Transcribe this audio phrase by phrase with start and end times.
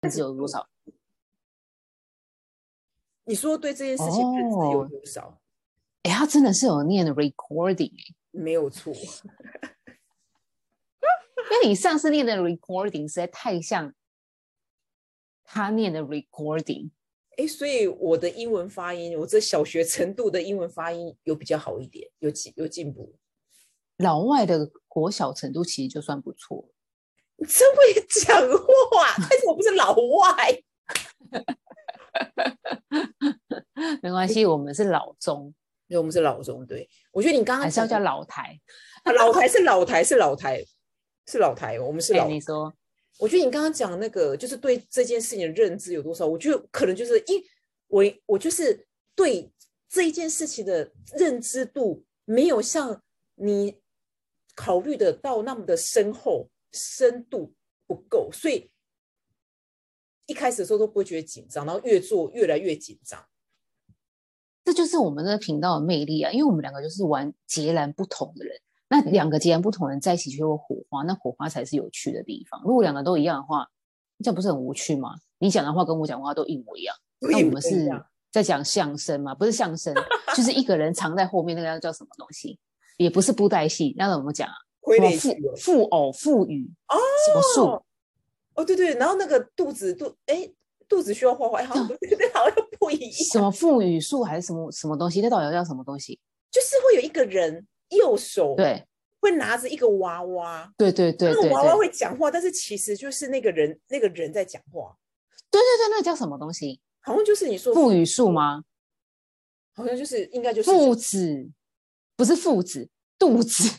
[0.00, 0.68] 认知有多少？
[3.24, 5.40] 你说对这件事情认知有多少？
[6.02, 7.92] 哎，他真的是有念 recording，
[8.30, 8.92] 没有错。
[11.50, 13.94] 因为你上次念的 recording 实在太像
[15.44, 16.90] 他念的 recording。
[17.36, 23.14] 哎，所以我的英文发音，我这小学程度的英文发音有比较好一点，有进有进步。
[23.96, 26.68] 老外的国小程度其实就算不错。
[27.38, 28.36] 你真会讲
[28.90, 30.62] 话，但是我不是老外。
[34.02, 35.54] 没关系，我们是老中，
[35.88, 36.66] 对，我们是老中。
[36.66, 38.58] 对，我觉得你刚刚还是要叫老台，
[39.16, 40.64] 老台是老台是老台
[41.26, 42.26] 是老台，我们是老。
[42.28, 42.74] 你说。
[43.20, 46.24] 我觉得你刚刚讲那个，就是对这件事情的认知有多少？
[46.24, 47.42] 我觉得可能就是因
[47.88, 49.50] 我我就是对
[49.88, 53.02] 这一件事情的认知度没有像
[53.34, 53.80] 你
[54.54, 57.54] 考虑的到那么的深厚，深度
[57.86, 58.70] 不够，所以
[60.26, 63.24] 一开始的时候都不会觉得紧张，然后越做越来越紧张。
[64.64, 66.30] 这就是我们这个频道的魅力啊！
[66.30, 68.54] 因为我们两个就是玩截然不同的人。
[68.90, 72.60] 那两个截然不同人在一起就有火花，那火花才是有趣的地方。
[72.62, 73.66] 如果两个都一样的话，
[74.18, 75.14] 这样不是很无趣吗？
[75.38, 77.88] 你讲的话跟我讲话都一模一样，那我们是
[78.30, 79.34] 在讲相声吗？
[79.34, 79.94] 不是相声，
[80.34, 82.58] 就是一个人藏在后面，那个叫什么东西？
[82.98, 84.54] 也不是布袋戏，那怎么讲啊？
[85.18, 87.82] 复复偶复语哦，什么术？
[88.54, 90.50] 哦，对对，然后那个肚子肚哎，
[90.88, 91.84] 肚子需要画画，好像
[92.34, 93.12] 好像不一样。
[93.32, 95.20] 什么复语术还是什么什么东西？
[95.20, 96.18] 那到底叫什么东西？
[96.50, 97.66] 就是会有一个人。
[97.90, 98.86] 右手对
[99.18, 104.94] 会拿着一个娃娃，对对对，那个娃娃会讲话，但是其实就是那个人那个人在讲话。
[105.50, 106.78] 对对对，那叫什么东西？
[107.00, 108.62] 好像就是你说父语术吗？
[109.72, 111.48] 好像就是应该就是父子，
[112.14, 112.86] 不是父子，
[113.18, 113.78] 肚子，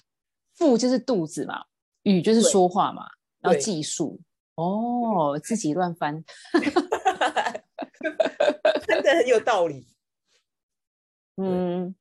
[0.59, 1.65] 父就是肚子嘛，
[2.03, 3.07] 语就是说话嘛，
[3.39, 4.19] 然后技术
[4.55, 6.23] 哦，自己乱翻，
[8.85, 9.87] 真的很有道理。
[11.37, 11.95] 嗯。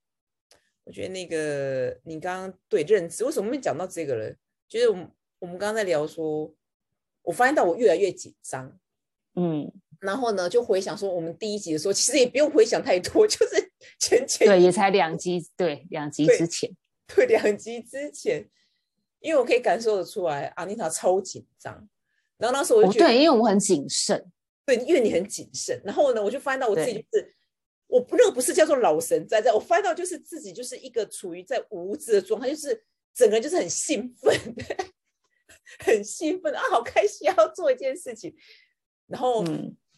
[0.85, 4.35] 我觉得那个你刚刚对认知，为什么没讲到这个了？
[4.67, 6.51] 就是我们我们刚刚在聊说，
[7.21, 8.81] 我发现到我越来越紧张，
[9.35, 9.71] 嗯，
[10.01, 16.75] 然后呢就回想说，我们第一集的时候其实也不用回想太多， 就是前前对也才两集，对两集之前，
[17.09, 18.49] 对两集之前，
[19.21, 21.89] 因为我可以感受得出来，阿妮塔超紧张，
[22.37, 24.31] 然后那时候我就觉得，对，因为我很谨慎，
[24.65, 27.35] 对，因为你很谨慎，然后呢，我就发现到我自己就是。
[27.91, 34.39] 我不，那个不是叫做老神在在，我发现到就是自己就是一个处于在无知的状态，就是整个人就是很兴奋，
[35.81, 38.37] 很兴奋啊，好开心要做一件事情。
[39.07, 39.43] 然后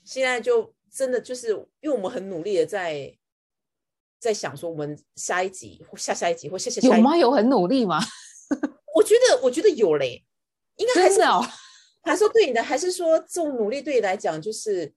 [0.04, 1.48] 现在就真的就是
[1.80, 3.12] 因为我们很努力的在
[4.20, 7.16] 在想说，我们下一集或下下一集或下下有吗？
[7.16, 7.98] 有很努力吗？
[8.94, 10.24] 我觉得我觉得有嘞，
[10.76, 11.44] 应该还是哦。
[12.02, 14.94] 还说对你的，还是说这种努力对你来讲就是。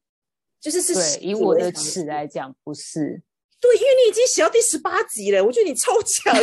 [0.59, 3.21] 就是是对，以我的尺来讲，不是
[3.59, 6.33] 对，因为你已经写到第十八集了，我觉得你超强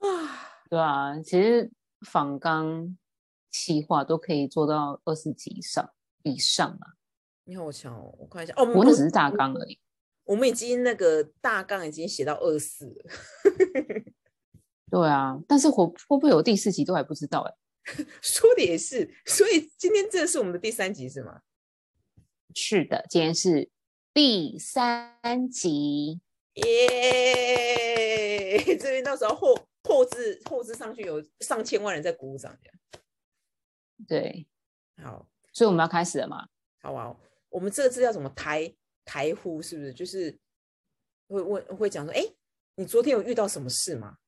[0.00, 0.58] 啊！
[0.68, 2.98] 对啊，其实仿纲
[3.52, 5.88] 企划都可以做到二十集以上
[6.24, 6.93] 以上啊。
[7.44, 8.12] 你好强哦！
[8.18, 9.78] 我看一下哦，我那只是大纲而已。
[10.24, 13.04] 我们已经那个大纲已经写到二四了。
[14.90, 17.54] 对啊，但是会会不会有第四集都还不知道哎。
[18.22, 21.42] 说的也是，所以今天这是我们的第三集是吗？
[22.54, 23.68] 是的，今天是
[24.14, 26.22] 第三集，
[26.54, 28.56] 耶！
[28.80, 32.74] 这边到时候后后置后置上去有上千万人在鼓掌，这样。
[34.08, 34.46] 对，
[35.02, 36.48] 好，所以我们要开始了吗？
[36.80, 37.14] 好啊，
[37.54, 39.62] 我们这个字叫什么台台呼？
[39.62, 40.36] 是不是就是
[41.28, 42.20] 会问会讲说，哎，
[42.74, 44.18] 你昨天有遇到什么事吗？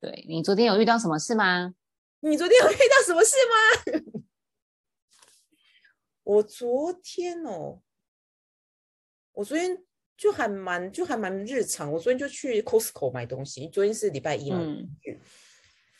[0.00, 1.72] 对你昨天有遇到什么事吗？
[2.18, 3.36] 你昨天有遇到什么事
[4.02, 4.22] 吗？
[6.24, 7.80] 我昨天哦，
[9.34, 9.84] 我昨天
[10.16, 11.92] 就还蛮就还蛮日常。
[11.92, 13.68] 我昨天就去 Costco 买东西。
[13.68, 14.58] 昨天是礼拜一嘛，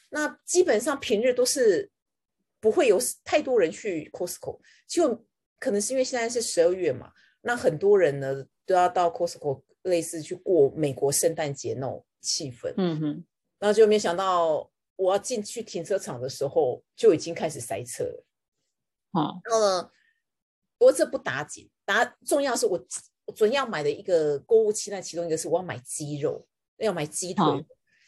[0.08, 1.88] 那基本上平日都是
[2.58, 4.60] 不会有太多人去 Costco。
[4.88, 5.24] 就
[5.58, 7.12] 可能是因为现在是十二月嘛，
[7.42, 12.72] 那很多人呢都要到 Costco，类似去过美国圣诞节那种气氛。
[12.76, 13.24] 嗯哼，
[13.58, 14.70] 然后就没想到。
[15.00, 18.24] 我要进去停车场的时候，就已经开始塞车了。
[19.12, 19.90] 好，然后呢，
[20.76, 22.84] 不过这不打紧，打重要是我
[23.24, 26.44] 我昨天要买的一个购物清单，其中一个是我要买鸡肉，
[26.78, 27.44] 要买鸡腿。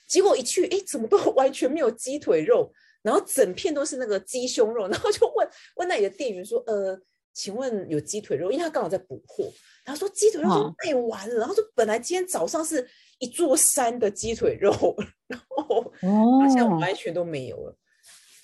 [0.09, 7.01] 结果一去，哎，怎么都 完全没有鸡腿肉，然后整片都是那个鸡胸肉，然后就问问那里的店员说：“呃，
[7.33, 9.53] 请问有鸡腿肉？”因为他刚好在补货，
[9.85, 12.89] 他说鸡腿肉都卖完了，然后说本来今天早上是。
[13.23, 14.73] 一座山的鸡腿肉，
[15.29, 17.77] 然后发现完全都没有了，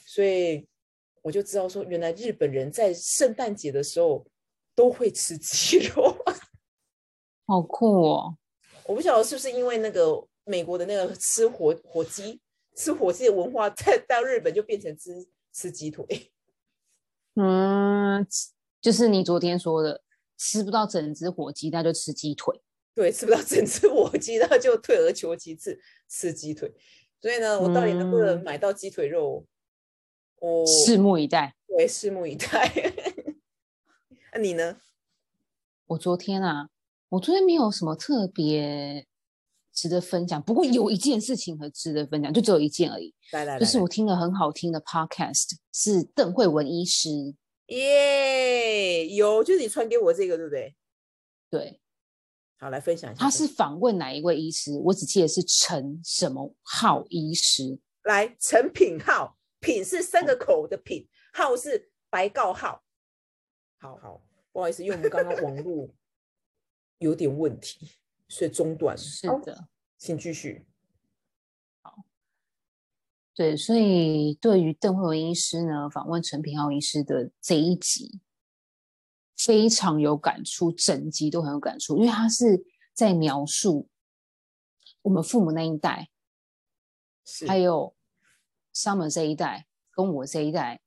[0.07, 0.69] 所以
[1.23, 4.27] 我就知道说，原来日本人在圣诞节的时候
[4.75, 6.15] 都会吃鸡肉，
[7.47, 8.37] 好酷哦！
[8.85, 12.39] 我不晓得是不是因为那个美国的那个吃火火鸡、
[12.77, 16.05] 吃火鸡的文化，在到日本就变成吃吃鸡腿。
[17.37, 18.27] 嗯，
[18.81, 20.03] 就是你昨天说的，
[20.39, 22.61] 吃不到整只火鸡，那就吃鸡腿。
[22.95, 25.79] 对，吃不到整只火鸡，那就退而求其次
[26.09, 26.73] 吃鸡腿。
[27.21, 29.45] 所以呢，我到底能不能买到鸡腿肉？
[30.39, 31.57] 我拭目以待。
[31.67, 32.73] 对，拭目以待。
[34.33, 34.79] 那 你呢？
[35.87, 36.69] 我昨天啊，
[37.09, 39.07] 我昨天没有什么特别
[39.73, 43.15] 值得分享，不过有一件事情很值得分享，就只有一件而已。
[43.33, 47.35] 来来，就是我听了很好听的 podcast，是邓慧文医师。
[47.67, 50.77] 耶，有，就是你传给我这个，对不对？
[51.51, 51.81] 对。
[52.59, 53.21] 好，来分享一下。
[53.21, 54.81] 他是访问哪一位医师？
[54.85, 57.79] 我只记得是陈什么浩医师。
[58.05, 62.83] 来，陈品浩，品是三个口的品，浩是白告浩。
[63.79, 64.23] 好好，
[64.53, 65.89] 不好意思，因为我们刚刚网络
[66.99, 67.91] 有点问题，
[68.29, 68.97] 所以中断。
[68.99, 70.67] 是的，请继续。
[73.37, 78.21] 好，对，所以对于邓慧文医师呢，访问陈平浩医师的这一集。
[79.37, 83.87] 非常有感触，整集都很有感触，因为他是在描述
[85.03, 86.09] 我们父母那一代，
[87.47, 87.95] 还有
[88.73, 90.81] Summer 这一代，跟我这一代，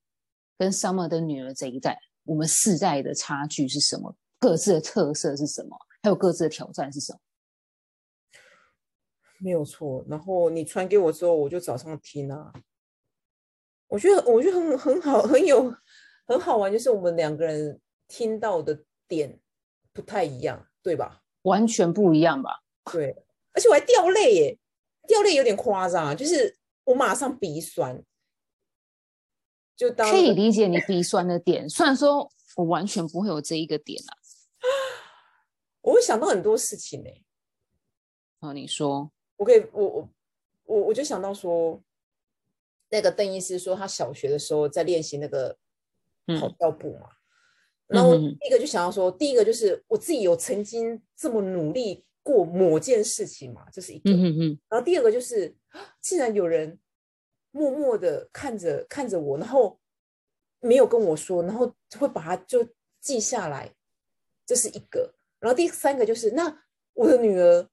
[0.58, 4.18] 跟 Summer 的女儿这一代，我们四代的差距是什么？
[4.40, 5.78] 各自的特色是什么？
[6.02, 7.20] 还有各自的挑战是什么？
[9.40, 10.06] 没有错。
[10.08, 12.54] 然后你传给我之后，我就早上听啊，
[13.88, 15.74] 我觉得我觉得很很好，很有
[16.26, 17.80] 很好玩，就是我们两个人。
[18.12, 19.40] 听到的点
[19.94, 21.22] 不太一样，对吧？
[21.44, 22.64] 完全不一样吧？
[22.92, 23.16] 对，
[23.54, 24.60] 而且我还掉泪耶，
[25.08, 28.04] 掉泪有点夸张，就是我马上鼻酸，
[29.76, 31.70] 就当可以理解你鼻酸的点。
[31.70, 34.18] 虽然说我完全不会有这一个点啊，
[35.82, 37.12] 我会想到很多事情呢。
[38.40, 40.10] 哦，你说，我可以，我我
[40.66, 41.82] 我我就想到说，
[42.90, 45.58] 那个邓医师说他小学的时候在练习那个
[46.40, 47.10] 跑跳步嘛。
[47.88, 54.12] 然后第一个就想要说，第一个就是我自己有曾经这么努力过某件事情嘛，这是一个。
[54.68, 55.56] 然后第二个就是，
[56.02, 56.78] 竟然有人
[57.52, 59.80] 默默的看着看着我，然后
[60.60, 62.68] 没有跟我说，然后会把它就
[63.00, 63.74] 记下来，
[64.46, 65.16] 这是一个。
[65.40, 66.62] 然后第三个就是，那
[66.94, 67.70] 我的女儿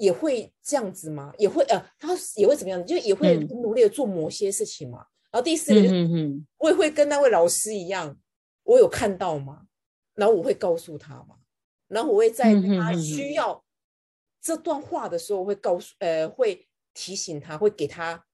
[0.00, 1.32] 也会这样子吗？
[1.38, 2.84] 也会呃，他也会怎么样？
[2.84, 5.06] 就也会努力的做某些事情嘛。
[5.30, 8.18] 然后第四个就是，我也会跟那位老师一样。
[8.64, 9.66] 我有看到吗？
[10.14, 11.36] 然后我会告诉他嘛，
[11.88, 13.64] 然后我会在他需要
[14.40, 18.24] 这段话的时候，我会告诉呃，会提醒他，会给他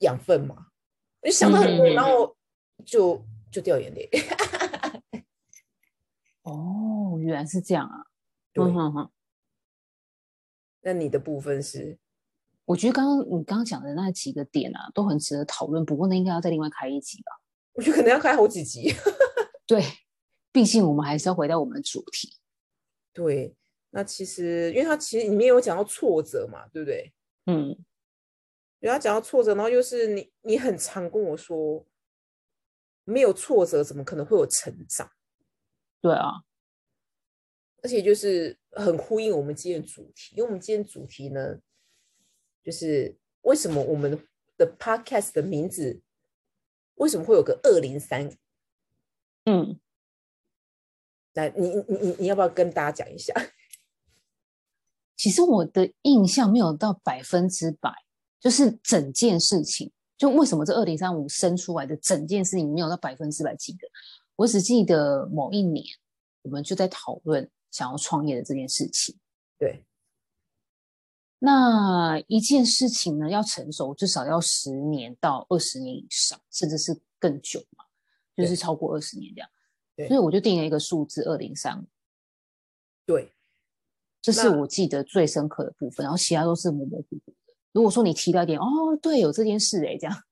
[0.00, 0.66] 养分嘛。
[1.22, 2.36] 我就想到很多，然后
[2.84, 4.08] 就就掉眼泪。
[6.42, 8.04] 哦，原来是这样啊！
[8.52, 8.64] 对，
[10.86, 11.98] 那你的部分是？
[12.64, 15.84] 我觉得刚刚你刚刚讲的那几个点啊，都很值得讨论。
[15.84, 17.32] 不过那应该要再另外开一集吧？
[17.74, 18.94] 我觉得可能要开好几集。
[19.66, 19.82] 对，
[20.52, 22.36] 毕竟我们还是要回到我们的主题。
[23.12, 23.52] 对，
[23.90, 27.12] 那其实，因为他其实里面有讲到挫折嘛，对不对？
[27.46, 27.70] 嗯，
[28.78, 31.84] 因为他讲到挫折，然后又是你，你很常跟我说，
[33.02, 35.10] 没有挫折怎么可能会有成长？
[36.00, 36.44] 对啊，
[37.86, 41.56] 而且就是很呼应我们今天的主题，因为我们今天主题呢，
[42.64, 44.10] 就是为什么我们
[44.56, 46.02] 的 podcast 的名字
[46.96, 48.28] 为什么会有个二零三？
[49.44, 49.78] 嗯，
[51.34, 53.32] 来，你你你你要不要跟大家讲一下？
[55.16, 57.92] 其实我的印象没有到百分之百，
[58.40, 63.86] 就是整件事情，就为什么这二零三五生出来的整件事情没有到百分之百记得，
[64.34, 65.84] 我只记得某一年
[66.42, 69.16] 我们就在讨论想要创业的这件事情。
[69.58, 69.84] 对，
[71.38, 77.84] 那一件事情呢，要成熟至少要十年到二十年以上，甚至是更久嘛。
[78.36, 79.48] 就是超过二十年这样，
[80.08, 81.86] 所以我就定了一个数字二零三五。
[83.06, 83.32] 对，
[84.20, 87.54] 这是我记得最深刻的部分，然后其他都是模模糊糊的。
[87.72, 90.22] 如果说你提到一点，哦，对，有这件事哎，这样。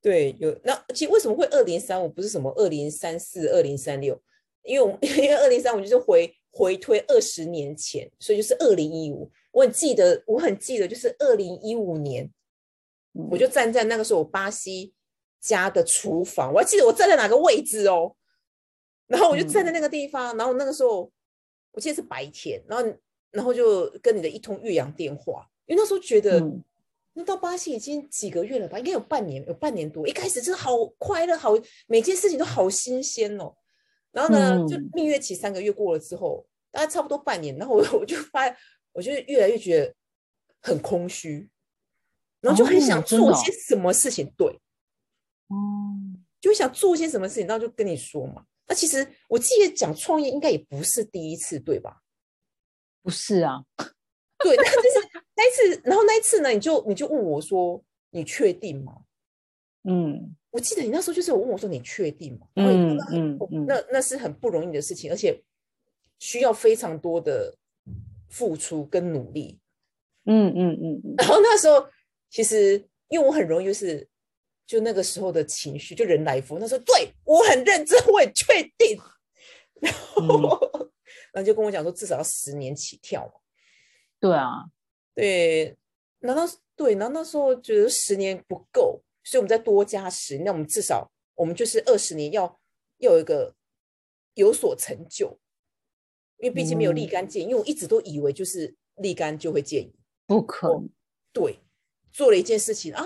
[0.00, 4.18] 对，有那其实为什么会二零三五，不是什么二零三四、二零三六？
[4.62, 9.30] 因为我 因为二零三五就是回回推二十年前，所以就是二零一五。
[9.50, 12.30] 我很记得，我很记得，就是二零一五年，
[13.30, 14.94] 我就站在那个时候我巴西。
[15.44, 18.16] 家的厨房，我还记得我站在哪个位置哦，
[19.06, 21.12] 然后我就站在那个地方，然后那个时候
[21.72, 22.98] 我记得是白天，然后
[23.30, 26.42] 然后就跟你的一通岳阳电话，因为那时候觉得
[27.12, 28.78] 那到巴西已经几个月了吧？
[28.78, 30.08] 应该有半年，有半年多。
[30.08, 31.52] 一开始真的好快乐，好
[31.88, 33.54] 每件事情都好新鲜哦。
[34.14, 38.56] 然后呢，就蜜月期三个月过了之后，大概差不多半年，然后我我就发现，
[38.92, 39.92] 我就越来越觉得
[40.62, 41.50] 很空虚，
[42.40, 44.32] 然后就很想做些什么事情。
[44.36, 44.46] 对，
[45.48, 45.56] 哦，
[46.40, 48.46] 就会想做些什么事情，然后就跟你说嘛。
[48.68, 52.00] 那其实我记得讲创业应该也不是第一次，对吧？
[53.02, 53.64] 不是啊，
[54.38, 59.02] 对，那就是那一次，然后那一次呢，你就你就问我说：“你确定吗？”
[59.82, 60.36] 嗯。
[60.54, 65.42] 我记得你那时候就是有问我说：“你确定吗？”嗯嗯嗯，那那是很不容易的事情，而且
[66.20, 67.52] 需要非常多的
[68.28, 69.58] 付出跟努力。
[70.26, 71.14] 嗯嗯嗯嗯。
[71.18, 71.84] 然后那时候
[72.30, 74.06] 其实因为我很容易就是
[74.64, 78.96] 就那个时候的情绪就人来疯，那时候对我很认真，我也确定，
[79.80, 80.22] 然后
[81.32, 83.32] 然后就跟我讲说至少要十年起跳嘛。
[84.20, 84.66] 对啊，
[85.16, 85.76] 对，
[86.20, 86.44] 难道
[86.76, 86.94] 对？
[86.94, 89.02] 难道那时候觉得十年不够？
[89.24, 92.60] 所以我们再多加十，那我们至少我们就是二十年要
[92.98, 93.56] 要有一个
[94.34, 95.38] 有所成就，
[96.36, 97.48] 因为毕竟没有立竿见影。
[97.48, 99.94] 因为我一直都以为就是立竿就会见影，
[100.26, 100.90] 不可能。
[101.32, 101.58] 对，
[102.12, 103.02] 做了一件事情啊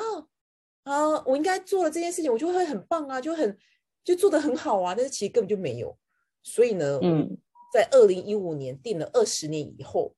[0.83, 3.57] 啊，我应该做了这件事情，我就会很棒啊，就很
[4.03, 4.95] 就做的很好啊。
[4.97, 5.97] 但是其实根本就没有。
[6.43, 7.39] 所以呢，嗯，
[7.73, 10.17] 在二零一五年定了二十年以后，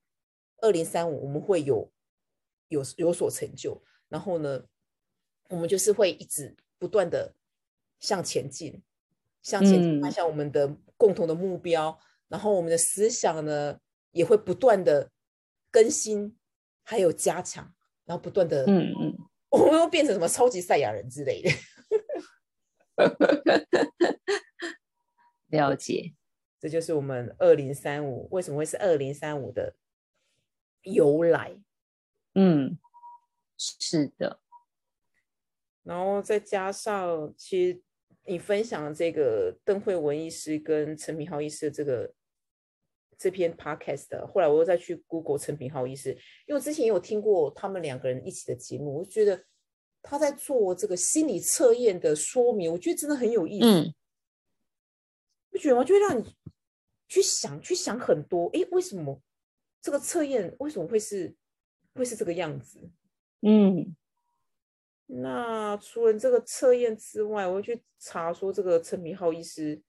[0.63, 1.93] 二零三五我们会有
[2.69, 4.65] 有有所成就，然后呢？
[5.51, 7.35] 我们就是会一直不断的
[7.99, 8.83] 向前进，
[9.43, 11.99] 向前进，迈向我们的共同的目标。
[12.29, 13.79] 然后我们的思想呢，
[14.13, 15.11] 也会不断的
[15.71, 16.39] 更新，
[16.85, 19.19] 还有加强，然后不断的，嗯嗯，
[19.51, 21.51] 我们又变成什么超级赛亚人之类的。
[25.49, 26.15] 了解，
[26.61, 29.75] 这就是我们二零三五为什么会是二零三五的
[30.83, 31.59] 由来。
[32.35, 32.79] 嗯，
[33.59, 34.39] 是的。
[35.83, 37.81] 然后再加上，其实
[38.27, 42.13] 你分享这个邓慧文医师跟陈品浩医师的这个
[43.17, 46.11] 这篇 podcast，后来我又再去 Google 陈品浩医师，
[46.47, 49.43] 因为我之前也有听过他们两个人一起的节目，我觉得
[50.03, 53.95] 他在做这个心理测验的说明，我觉得真的很有意思，
[55.51, 55.83] 不觉得吗？
[55.83, 56.37] 就会让你
[57.09, 59.21] 去想，去想很多，诶，为什么
[59.81, 61.35] 这个测验为什么会是
[61.95, 62.91] 会是这个样子？
[63.41, 63.97] 嗯。
[65.13, 69.81] 那除了这个测验之外，我会去查说这个陈明浩医师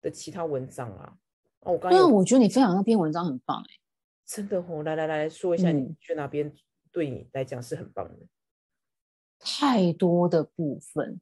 [0.00, 1.18] 的其他文章啊。
[1.60, 3.74] 哦，我刚刚我觉得你分享那篇文章很棒哎，
[4.24, 4.84] 真的哦。
[4.84, 6.54] 来来来说一下，你觉得哪边
[6.92, 8.26] 对你来讲是很棒的？
[9.40, 11.20] 太多的部分，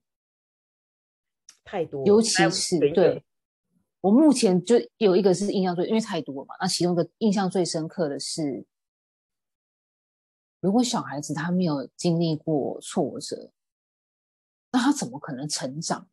[1.64, 3.25] 太多，尤其是对
[4.02, 6.54] 我目前就有一个是印象最，因为太多嘛。
[6.60, 8.66] 那其中一个印象最深刻的是。
[10.66, 13.52] 如果小孩子他没有经历过挫折，
[14.73, 16.08] 那他怎么可能成长？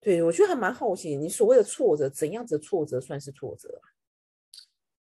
[0.00, 3.94] 对，我觉得还蛮好奇，你所谓的挫折，怎样子的挫折算是挫折啊？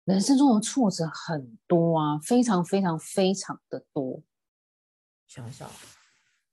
[0.03, 4.21] 人生中的挫折很多啊，非常非常非常的多。
[5.25, 5.71] 想想，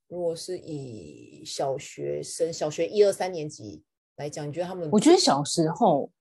[0.07, 3.83] 如果是以小学生、小学一二三年级
[4.15, 4.89] 来讲，你觉得他们？
[4.93, 6.13] 我觉得小时候。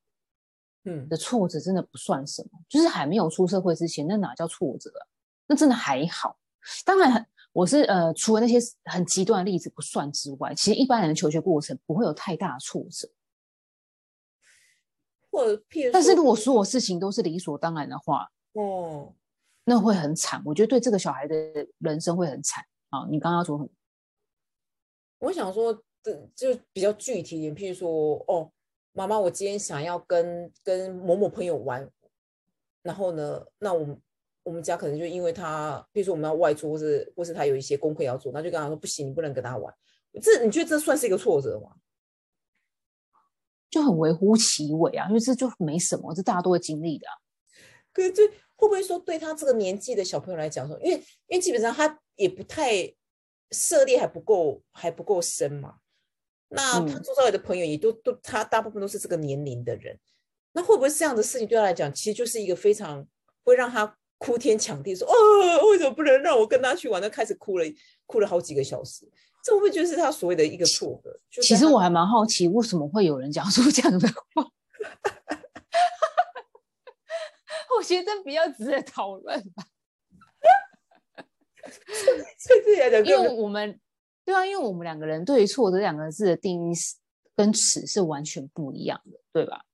[0.86, 5.04] 嗯，的挫折真的不算什么，就是还没有出社会之前，那哪叫挫折啊？
[5.48, 6.38] 那真的还好。
[6.86, 13.10] 当然，我是呃，除了那些很极端的例子不算之外，其实一般人的求学过程不会有太大的挫折。
[15.32, 19.14] 或者，譬如，但是如果所有事情都是理所当然的话，哦，
[19.66, 20.42] 那会很惨。
[20.46, 21.36] 我觉得对这个小孩的
[21.80, 22.64] 人生会很惨。
[22.90, 23.70] 啊，你刚刚说？
[25.20, 25.74] 我想说
[26.04, 27.90] 的就比较具体一点，譬如说，
[28.28, 28.52] 哦。
[28.94, 31.90] 妈妈，我今天想要跟跟某某朋友玩，
[32.84, 34.02] 然后呢，那我们
[34.44, 39.74] 我们家可能就因为他，比如说我们要外出，或是或是他有一些功课要做，那就跟他说不行，你不能跟他玩。
[40.22, 41.72] 这你觉得这算是一个挫折吗？
[43.72, 47.08] 就很微乎其微啊，因为这就没什么，这大家都会经历的。
[47.92, 52.94] 可是这会不会说对他这个年纪的小朋友来讲说，因为因为基本上他也不太
[53.50, 55.78] 涉猎还不够还不够深嘛。
[56.56, 59.98] 那他周遭的朋友也都都，他大部分都是这个年龄的人，
[60.52, 63.06] 那会不会这样的事情对他来讲，其实就是一个非常
[63.44, 65.14] 会让他哭天抢地，说哦，
[65.72, 67.02] 为什么不能让我跟他去玩？
[67.02, 67.66] 他开始哭了，
[68.06, 69.10] 哭了好几个小时，
[69.44, 71.20] 这会不会就是他所谓的一个错的？
[71.42, 74.44] 其实我还蛮好奇，为什么会有人讲出这样的话？
[77.78, 79.66] 我觉得比较值得讨论吧。
[83.04, 83.80] 因为我们。
[84.26, 86.96] 对啊，因为我们两个人对于“错”这两个字的定义是
[87.36, 89.66] 跟“耻”是完全不一样的，对吧？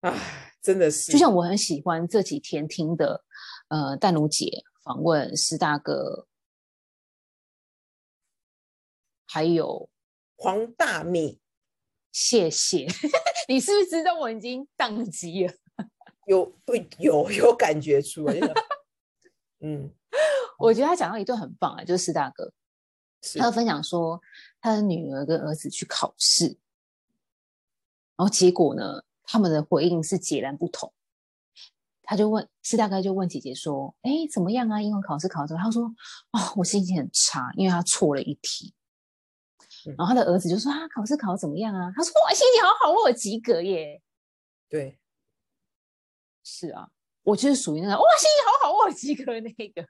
[0.00, 0.14] 啊，
[0.62, 1.10] 真的是。
[1.10, 3.24] 就像我很喜欢这几天听的，
[3.68, 6.28] 呃，淡如姐访问师大哥，
[9.26, 9.90] 还有
[10.36, 11.40] 黄大米，
[12.12, 12.86] 谢谢
[13.48, 15.54] 你，是不是知道我已经宕机了？
[16.26, 16.54] 有
[16.98, 18.34] 有有感觉出来，
[19.64, 19.90] 嗯，
[20.58, 22.52] 我觉得他讲到一段很棒啊，就是施大哥，是
[23.38, 24.20] 他分享说
[24.60, 26.46] 他的女儿跟儿子去考试，
[28.16, 30.92] 然后结果呢，他们的回应是截然不同。
[32.02, 34.80] 他就问是大概就问姐姐说：“哎，怎么样啊？
[34.80, 35.84] 英文考试考怎么？”他说
[36.32, 38.72] ：“哦，我心情很差，因为他错了一题。”
[39.96, 44.00] 然后他的儿子就说：“啊，考试考的怎么样啊？”他说：“哇，心情好好，我有及格耶。”
[44.70, 44.98] 对，
[46.42, 46.88] 是啊，
[47.24, 49.86] 我就是属于那种哇，心情好好，我有及格那个。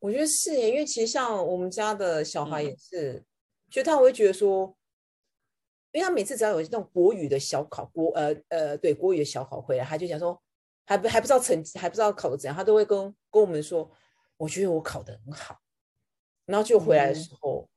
[0.00, 3.22] 我觉得是耶，因为其实像我们家的小孩也是，
[3.70, 4.76] 就他会觉得说，
[5.92, 10.42] 因为他每次只要有那种国语的小考，国呃呃对国语的小考回来，他就讲说。
[10.86, 12.98] 还不还不知道成绩，还不知道考的怎样，他都会跟
[13.30, 13.88] 跟我们说，
[14.36, 15.60] 我觉得我考的很好，
[16.46, 17.70] 然后就回来的时候，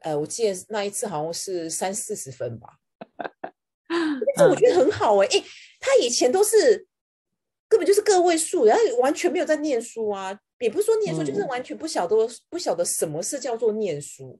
[0.00, 2.78] 呃，我记得那一次好像是三四十分吧，
[4.36, 5.44] 这我觉得很好哎，哎，
[5.78, 6.84] 他以前都是
[7.68, 12.16] 根本就是个位数，然后完全没有在念书啊，也不是说念书，就是完全不晓得
[12.48, 14.38] 不晓得什么是叫做念书，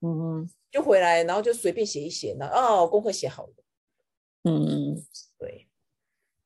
[0.00, 3.54] 嗯，就回来，然后就随便写一写，然后哦，功课写好了，
[4.42, 5.00] 嗯，
[5.38, 5.68] 对。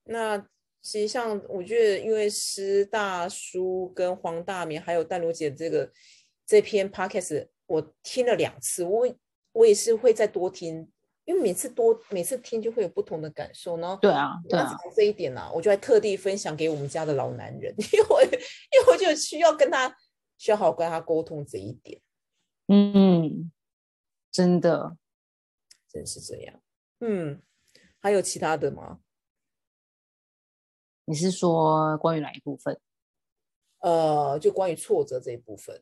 [0.04, 0.36] 那
[0.82, 5.90] 实际上我觉得，因为师大叔跟黄大明还有淡如姐这个
[6.44, 9.08] 这篇 podcast，我听了两次，我
[9.52, 10.92] 我也是会再多听，
[11.26, 13.76] 因为每次多每次听就会有不同的感受。
[13.76, 19.94] 然后对啊，对啊，这一点呢，我就还特地分享给我们家的老男人， 因为我因为我就需要跟他
[20.38, 22.00] 需要好好跟他沟通这一点。
[22.68, 23.52] 嗯，
[24.32, 24.96] 真的，
[25.88, 26.62] 真是这样。
[27.00, 27.42] 嗯，
[28.00, 29.00] 还有其他的吗？
[31.04, 32.80] 你是说关于哪一部分？
[33.80, 35.80] 呃，就关于挫折这一部分，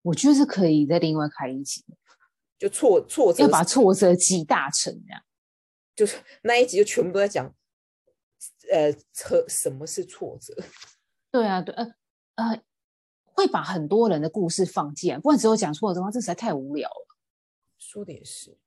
[0.00, 1.84] 我觉得是可以再另外开一集，
[2.58, 5.22] 就挫挫折要把挫折集大成，这样
[5.94, 7.54] 就是那一集就全部都在讲，
[8.70, 8.92] 呃，
[9.24, 10.54] 和什么是挫折？
[11.30, 11.94] 对啊，对，呃
[12.36, 12.62] 呃，
[13.24, 17.16] 会把很多人的故事放进来，不然只有讲挫折的话，这实在太无聊了。
[17.78, 18.58] 说的也是，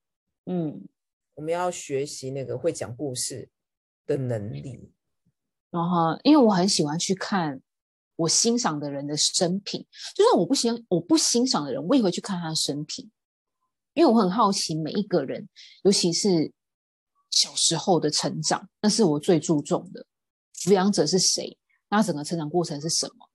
[0.45, 0.87] 嗯，
[1.35, 3.49] 我们要学习那个会讲故事。
[4.07, 4.91] 的能力，
[5.69, 7.61] 然后因为我很喜欢去看
[8.15, 13.09] 我欣赏的人的生平，就算我不欣我不欣赏的人，我也会去看他的生平，
[13.93, 15.47] 因为我很好奇每一个人，
[15.83, 16.51] 尤其是
[17.29, 20.05] 小时候的成长，那是我最注重的。
[20.53, 21.57] 抚养者是谁？
[21.89, 23.27] 那整个成长过程是什么？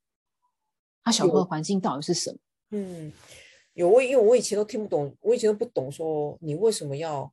[1.02, 2.38] 他小时候的环境到底是什么？
[2.70, 3.12] 嗯，
[3.74, 7.32] 有我，因为我以前都听不懂，我以前都不懂，说你为什么要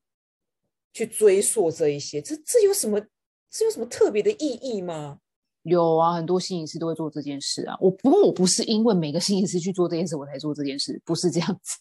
[0.94, 2.22] 去追溯这一些？
[2.22, 3.00] 这这有什么？
[3.50, 5.20] 这有什么特别的意义吗？
[5.62, 7.78] 有啊，很多心理师都会做这件事啊。
[7.80, 11.78] 我不过我不是因为每个心理师去做这件事我才做这件事，不是这样子。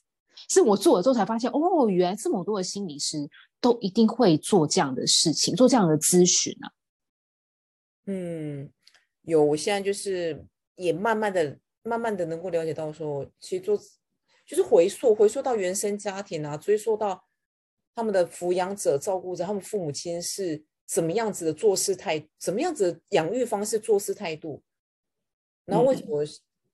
[0.48, 3.28] 是我做了之后才发现，哦，原来这么多的心理师
[3.60, 6.70] 都一定会做这样的事情，做这样的咨询啊。
[8.06, 8.70] 嗯，
[9.22, 9.44] 有。
[9.44, 10.44] 我现在就是
[10.76, 13.76] 也慢慢的、慢慢的能够了解到，说其实做
[14.44, 17.24] 就是回溯、回溯到原生家庭啊，追溯到
[17.94, 20.64] 他们的抚养者、照顾者，他们父母亲是。
[20.84, 24.62] 怎么样子的做事态，怎么样子的养育方式、做事态度，
[25.64, 26.22] 然后为什么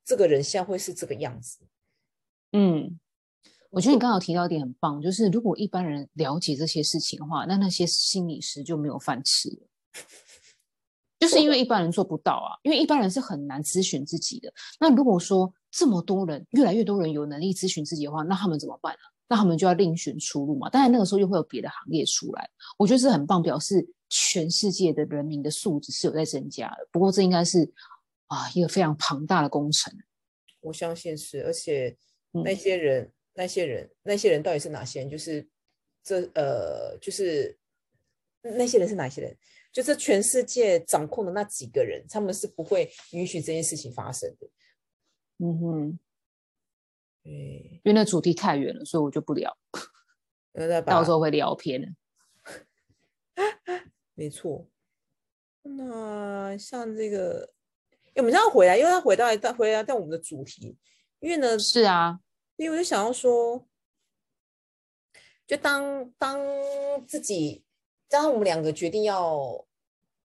[0.05, 1.61] 这个人现在会是这个样子？
[2.51, 2.99] 嗯，
[3.71, 9.67] 我觉得你刚好提到一点很棒，就是如果一般人了解这些事情的话，那那些心理师就没有饭吃了。
[11.19, 14.53] 就是因为一般人做不到啊，因为一般人是很难咨询自己的。
[14.79, 19.01] 那如果说这么多人，越来越多人有能力咨询自己的话，那他们怎么办呢？
[19.29, 20.71] 那他们就要另寻出路嘛。
[20.71, 23.87] 当然那个时候又会有别的行业出来，我觉得是很棒，表示。
[24.11, 27.71] 全世界的人民的素质是有在增加的，不过这应该是
[28.29, 29.93] 啊一个非常庞大的工程。
[30.61, 31.95] 我相信是，而且
[32.33, 35.09] 那些人、那些人、那些人到底是哪些人？
[35.09, 35.49] 就是
[36.03, 37.57] 这呃，就是
[38.43, 39.39] 那些人是哪些人？
[39.73, 44.51] 就是全世界掌控的那几个人，他们是不会允许这件事情发生的。
[45.39, 45.99] 嗯哼，
[47.23, 49.57] 对，因为那主题太远了，所以我就不聊，
[50.85, 51.87] 到时候会聊偏了。
[54.15, 54.67] 没错，
[55.63, 57.53] 那像这个，
[58.17, 60.77] 我们要回来，因为要回到到回来到我们的主题，
[61.21, 62.19] 因为呢，是啊，
[62.59, 63.65] 因为我就想要说，
[65.47, 66.39] 就当当
[67.07, 67.65] 自己，
[68.09, 69.65] 当我们两个决定要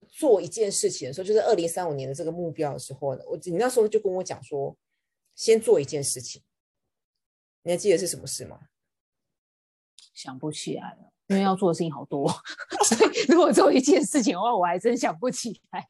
[0.07, 4.77] 做一件事情的时候，就是二零三五年的这个目标的时候呢，我你那时候就跟我讲说，
[5.33, 6.43] 先做一件事情，
[7.63, 8.59] 你还记得是什么事吗？
[10.13, 11.11] 想不起来了。
[11.29, 12.29] 因为要做的事情好多，
[12.85, 15.85] 所以如果做一件事情的话，我还真想不起来。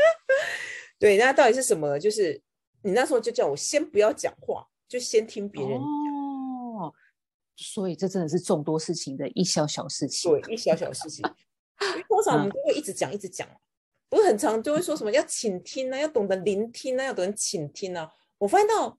[0.98, 1.98] 对，那到底是什么？
[1.98, 2.42] 就是
[2.82, 5.80] 你那时候就叫我先不要讲话，就先听别人。
[5.80, 6.92] 哦，
[7.54, 10.32] 所以这真的是众多事情的一小小事情。
[10.32, 11.22] 对，一小小事情。
[12.08, 13.48] 通常我们都会一直讲，一直讲，
[14.08, 18.10] 不是很常，就会说什么要倾听啊，要懂得聆听啊，要懂得倾听啊。
[18.38, 18.98] 我发现到，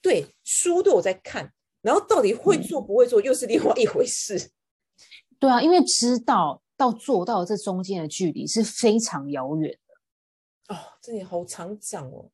[0.00, 1.52] 对，书都有在看，
[1.82, 4.52] 然后到底会做不会做，又是另外一回事。
[5.40, 10.74] 对啊，因为知道到做到这中间的距离是非常遥远的。
[10.74, 12.30] 哦，这里好常讲哦。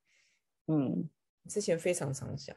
[0.67, 1.09] 嗯，
[1.49, 2.57] 之前非常常讲。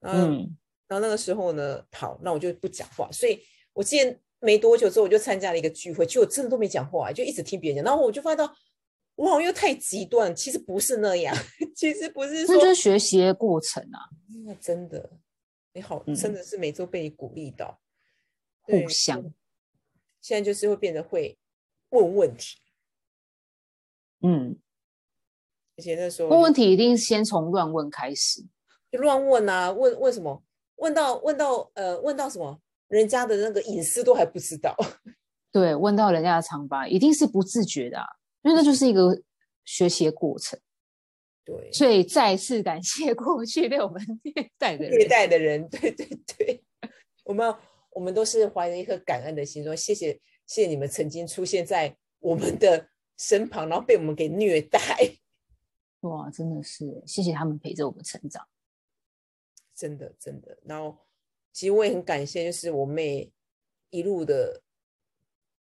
[0.00, 0.56] 嗯，
[0.88, 3.08] 然后那个时候呢，好，那我就不讲话。
[3.12, 3.40] 所以
[3.72, 7.84] 我记得没多久之后，我就参加了一个聚会，就我真的都没讲话，就一直听别人讲。
[7.84, 8.52] 然后我就发现到，
[9.14, 11.34] 我好像又太极端，其实不是那样，
[11.76, 14.10] 其实不是，那就是学习的过程啊。
[14.44, 15.10] 那真的，
[15.72, 17.80] 你好，真的是每周被你鼓励到，
[18.62, 19.32] 互相。
[20.20, 21.36] 现在就是会变得会
[21.90, 22.56] 问问题，
[24.20, 24.56] 嗯，
[25.82, 28.40] 而且那时候问问题一定先从乱问开始，
[28.92, 30.40] 就乱问啊，问问什么？
[30.76, 32.56] 问到问到呃，问到什么？
[32.86, 34.76] 人家的那个隐私都还不知道，
[35.50, 37.98] 对，问到人家的长疤，一定是不自觉的，
[38.42, 39.20] 因为那就是一个
[39.64, 40.56] 学习的过程。
[41.44, 46.06] 对，所以再次感谢过去被我们虐待的虐待的人，对对
[46.38, 46.62] 对，
[47.24, 47.52] 我们。
[47.94, 54.80] 我们都是怀着一颗感恩的心，说谢谢，谢谢你们曾经出现在我们的身旁，然后被我们给虐待。
[56.02, 58.46] 哇，真的是谢谢他们陪着我们成长，
[59.74, 60.58] 真的真的。
[60.64, 60.98] 然后，
[61.52, 63.32] 其实我也很感谢，就是我妹
[63.90, 64.62] 一路的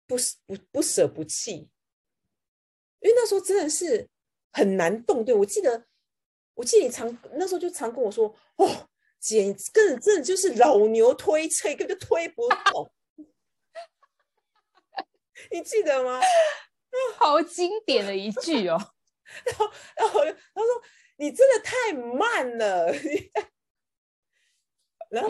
[0.06, 1.70] 不舍不不舍不弃，
[3.00, 4.10] 因为那时候真的是
[4.52, 5.24] 很难动。
[5.24, 5.86] 对我记得，
[6.56, 8.88] 我记得你常那时候就常跟我说，哦。
[9.22, 12.92] 姐，根本真的就是老牛推车，根本就推不动。
[15.52, 16.20] 你记得吗？
[17.20, 18.96] 好经典的一句哦。
[19.46, 19.66] 然后，
[19.96, 20.20] 然后
[20.54, 20.82] 他说
[21.18, 22.94] ：“你真的太慢了。”
[25.10, 25.30] 然后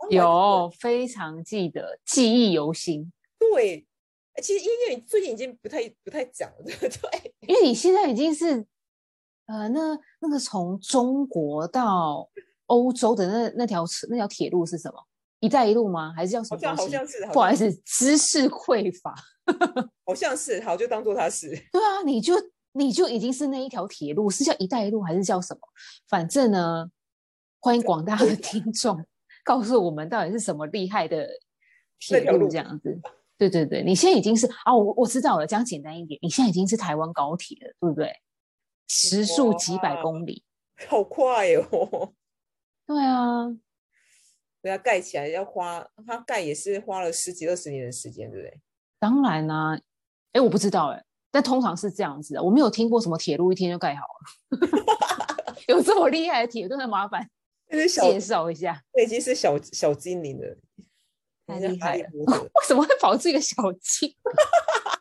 [0.00, 3.12] 我，有非常记得，记忆犹新。
[3.38, 3.86] 对，
[4.42, 7.34] 其实音乐最近已经不太不太讲了， 对对？
[7.48, 8.66] 因为你现在已经是
[9.46, 12.30] 呃，那那个从中国到。
[12.68, 15.00] 欧洲的那那条那条铁路是什么？
[15.38, 16.12] 一带一路吗？
[16.16, 16.58] 还是叫什么？
[16.60, 17.24] 好像好像是。
[17.32, 19.14] 不好意思，知识匮乏。
[20.04, 21.50] 好像是，好就当做它是。
[21.70, 22.34] 对啊，你就
[22.76, 25.60] 你就已经是那一条铁路，是叫一带一路还是叫什么？
[26.08, 26.90] 反正呢，
[27.60, 29.04] 欢迎广大的听众
[29.44, 31.26] 告诉我们到底是什么厉害的
[31.98, 33.00] 铁路这样子。
[33.38, 38.12] 对对对，你现在已经是啊，我我知道了，讲简单一点，你现在已经是台湾高铁了，对不对？
[38.88, 40.44] 时速几百公里，
[40.88, 42.14] 好快哦。
[42.86, 43.46] 对啊，
[44.62, 48.60] 对啊，盖起来要花，它盖也是花了十几二十年的时间，对不对？
[48.98, 49.78] 当然啦，
[50.32, 51.04] 哎，我不知道哎，
[51.36, 57.28] 但通常是这样子的，我没有听过什么铁路一天就盖好了， 有这么厉害的铁路，的麻烦
[57.68, 57.86] 介
[58.18, 58.82] 绍一下。
[58.98, 60.56] 已经是小小精灵了，
[61.46, 62.08] 太厉害了！
[62.24, 64.16] 为什么会跑出一个小精？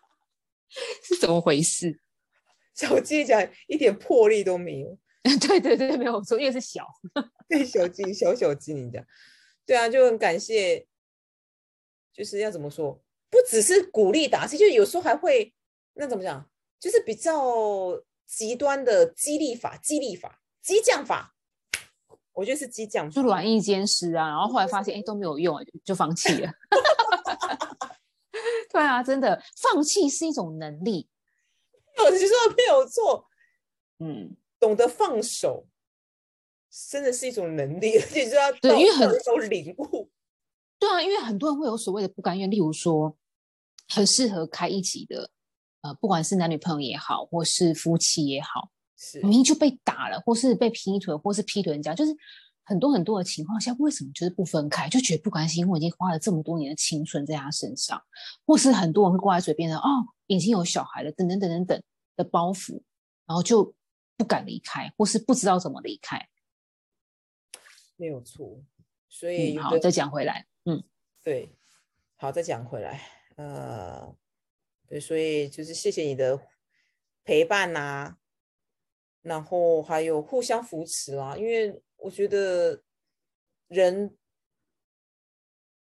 [1.01, 2.01] 是怎么回事？
[2.73, 4.97] 小精讲一点魄力都没有。
[5.39, 6.85] 对对对，没有错，因为是小，
[7.47, 9.01] 对小鸡小小鸡，你讲，
[9.65, 10.85] 对啊，就很感谢，
[12.13, 15.54] 就是要怎么说，不只是鼓励打气，就有时候还会
[15.95, 21.35] 那怎么讲，就是比较极端的激励法、激励法、激将法，
[22.33, 26.51] 我觉得是激将，就软硬兼施啊，然后后来发现 哎都没有用，就放弃了。
[28.71, 31.09] 对啊，真的，放弃是一种能力，
[32.05, 33.27] 我就说没有错，
[33.99, 34.35] 嗯。
[34.57, 35.67] 懂得放手，
[36.89, 40.09] 真的是一种能力，而且就要对，因为很有领悟。
[40.79, 43.15] 对啊，因为很多人会有所谓的不甘愿，例如说，
[43.89, 45.29] 很适合开一集的，
[45.85, 52.11] 呃，不管是男女朋友也好，或是夫妻也好，是明明就被打了，或是被劈腿，或是劈腿人家，就是
[52.63, 58.01] 很多很多的情况下，为什么就是不分开，就觉得不甘心，因为已经花了这么多年的青春在他身上，
[58.47, 61.83] 或是很多人会挂在嘴边的，哦，已经有小孩了，等等等等等
[62.15, 62.81] 的包袱，
[63.27, 63.73] 然后就。
[64.17, 66.29] 不敢离开，或是不知道怎么离开，
[67.97, 68.63] 没有错。
[69.09, 70.81] 所以好，再讲回来，嗯，
[71.21, 71.53] 对，
[72.15, 73.01] 好，再讲回来，
[73.35, 74.15] 呃，
[74.87, 76.39] 对，所以就是谢谢你的
[77.23, 78.15] 陪伴呐，
[79.21, 82.81] 然后还有互相扶持啊，因为我觉得
[83.67, 84.15] 人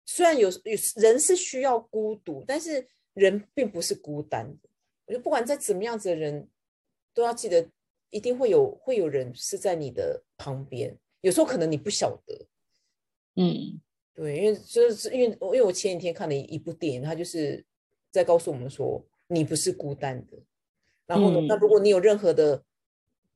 [0.06, 4.70] 虽然有有人是需要孤独，但是人并不是孤单的。
[5.06, 6.50] 我觉得不管在怎么样子的人，
[7.14, 7.70] 都要记得。
[8.14, 12.46] 一定会有会有人是在你的旁边，有时候可能你不晓得，
[13.38, 13.80] 嗯，
[14.14, 17.66] 对，因为就是因为因为我前几天看了一一部电影，它就是
[18.12, 20.38] 在告诉我们说你不是孤单的，
[21.08, 22.62] 然后呢，那嗯如果你有任何的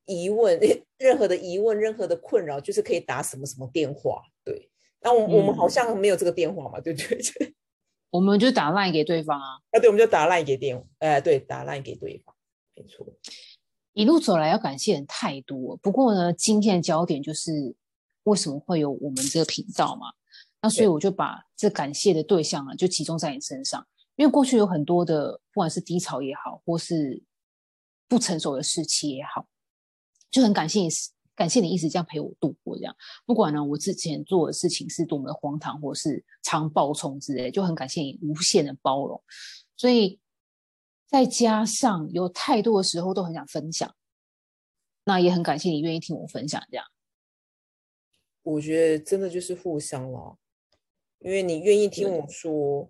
[0.05, 0.59] 疑问、
[0.99, 4.21] 任何的疑问、任何的困扰，就是可以打什么什么电话。
[4.43, 4.69] 对，
[5.01, 7.19] 那我我们好嗯像没有这个电话嘛，对不对？
[8.11, 9.59] 我们就打 line 给对方啊。
[9.71, 12.35] 啊，对，我们就打 line 给电，哎，对，打 line 给对方，
[12.75, 13.05] 没错。
[13.93, 17.75] 一路走来要感谢人太多，不过呢，今天的焦点就是
[18.23, 20.07] 为什么会有我们这个频道嘛？
[20.61, 23.85] 那所以我就把这感谢的对象啊，就集中在你身上，
[24.15, 27.21] 因为过去有很多的，不管是低潮也好，或是
[28.08, 29.47] 不成熟的时期也好，
[30.32, 30.89] 就很感谢你，
[31.36, 32.78] 感谢你一直这样陪我度过。
[32.78, 39.21] 这样，不管呢我之前做的事情是多么的荒唐，或是常爆冲之类，就很感谢你无限的包容。
[39.75, 40.19] 所以
[41.08, 43.93] 再加上有太多的时候都很想分享，
[45.04, 46.86] 那也很感谢你愿意听我分享这样。
[48.43, 50.38] 我觉得真的就是互相了，
[51.19, 52.89] 因为你愿意听我说，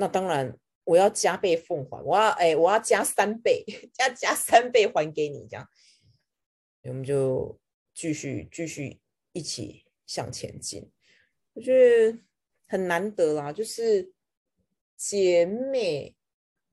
[0.00, 5.68] 那当然我要加倍奉还，我要哎，我要加三倍，加加三倍还给你，这样，
[6.84, 7.60] 我们就
[7.92, 8.98] 继续继续
[9.32, 10.90] 一起向前进。
[11.52, 11.74] 我觉
[12.10, 12.18] 得
[12.66, 14.10] 很难得啦，就是
[14.96, 16.16] 姐妹，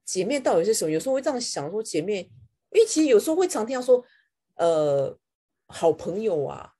[0.06, 0.90] 姐妹到底是什么？
[0.92, 2.32] 有时候会这样想，说姐妹，
[2.72, 4.02] 因为其实有时候会常听到说，
[4.56, 5.20] 呃，
[5.66, 6.76] 好朋友啊，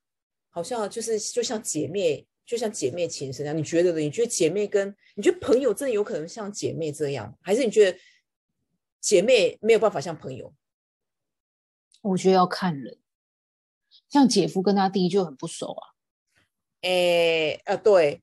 [0.50, 3.56] 好像就是就像姐妹，就像姐妹情深一样。
[3.56, 4.00] 你觉得呢？
[4.00, 8.00] 你觉得姐妹跟你觉得朋友真的有可能像姐妹这样，还是你觉得
[9.00, 10.52] 姐妹没有办法像朋友？
[12.02, 12.98] 我觉得要看人，
[14.10, 15.94] 像姐夫跟他弟就很不熟啊。
[16.82, 18.22] 诶，呃，对，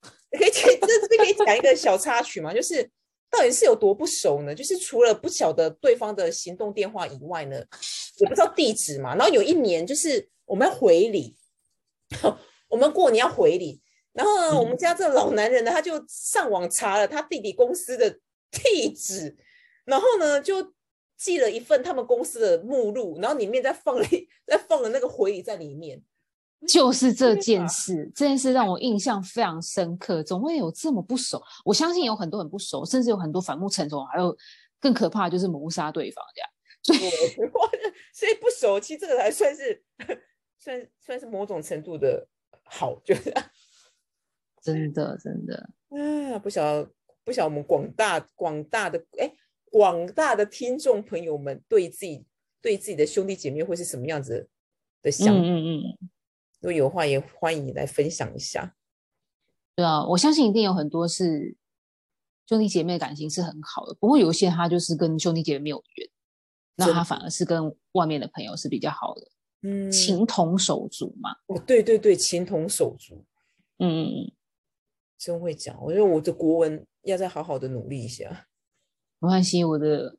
[0.32, 2.90] 可以这这边可以讲一个小插曲嘛，就是
[3.28, 4.54] 到底是有多不熟呢？
[4.54, 7.62] 就是除了不晓得对方的行动电话以外呢，
[8.18, 9.14] 也不知道地址嘛。
[9.14, 11.36] 然后有一年就是我们要回礼，
[12.68, 13.80] 我们过年要回礼，
[14.12, 18.18] 然后呢，我们家这老男人呢，他就上网查了他弟弟公司的
[18.50, 19.36] 地址，
[19.84, 20.72] 然后呢就
[21.16, 26.02] 寄了一份他们公司的目录，然后里面再放了一 再放了那个回礼在里面。
[26.66, 30.24] 就是这件事，这件事让我印象非常深刻。
[30.24, 34.36] 总会有这么不熟，我相信有很多很不熟，甚至有很多反目成仇，还有
[34.80, 36.50] 更可怕的就是谋杀对方这样。
[37.00, 37.70] 对，我
[38.12, 39.80] 所以不熟，其实这个还算是
[40.58, 42.26] 算算是某种程度的
[42.68, 43.34] 好，就是
[44.60, 45.70] 真的真的，
[46.34, 46.92] 啊，不晓得
[47.24, 49.32] 不晓得我们广大广大的哎
[49.70, 52.24] 广大的听众朋友们对自己
[52.60, 54.48] 对自己的兄弟姐妹会是什么样子
[55.02, 55.40] 的想法？
[55.40, 55.98] 嗯嗯嗯，
[56.60, 58.74] 如果有话，也欢迎你来分享一下。
[59.74, 61.56] 对啊，我相信一定有很多是
[62.46, 66.08] 兄弟姐妹的感情是很好的，不过有一些他就是跟兄弟姐妹没有缘，
[66.76, 69.28] 那他反而是跟外面的朋友是比较好的，
[69.62, 71.30] 嗯，情同手足嘛。
[71.46, 73.24] 哦，对对对，情同手足，
[73.78, 74.30] 嗯
[75.18, 75.76] 真会讲。
[75.82, 78.46] 我觉得我的国文要再好好的努力一下。
[79.18, 80.16] 没关系，我的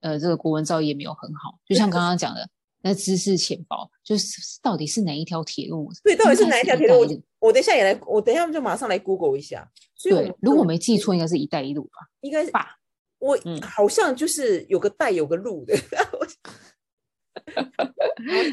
[0.00, 2.48] 呃这个国文造诣也没有很好，就像刚刚讲的，
[2.82, 5.90] 那知识浅薄，就是到底是哪一条铁路？
[6.04, 7.00] 对，到底是哪一条铁路？
[7.00, 9.68] 我我等一下也来，我等一下就马上来 Google 一下。
[9.96, 12.06] 所以对如果我没记错，应该是一带一路吧？
[12.20, 12.76] 应该是吧
[13.18, 15.74] 我嗯好像就是有个带有个路的。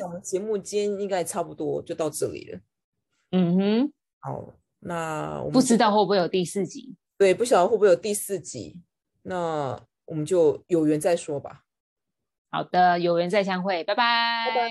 [0.04, 2.60] 我们节目今天应该差不多就到这里了。
[3.32, 6.96] 嗯哼，好，那我们不知道会不会有第四集？
[7.18, 8.80] 对，不晓得会不会有第四集？
[9.24, 11.64] 那我们就有缘再说吧。
[12.52, 14.46] 好的，有缘再相会，拜拜。
[14.50, 14.70] 拜拜